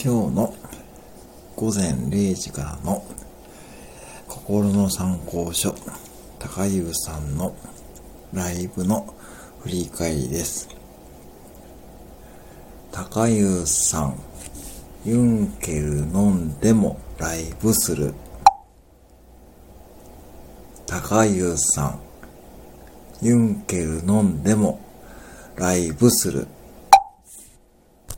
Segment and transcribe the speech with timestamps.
[0.00, 0.54] 今日の
[1.56, 3.02] 午前0時からの
[4.28, 5.74] 心の参考書
[6.38, 7.52] 高湯さんの
[8.32, 9.12] ライブの
[9.64, 10.68] 振り返りです。
[12.92, 14.22] 高湯さん、
[15.04, 18.14] ユンケル飲んでもライブする。
[20.86, 22.00] 高湯さん、
[23.20, 24.78] ユンケル飲んでも
[25.56, 26.46] ライブする。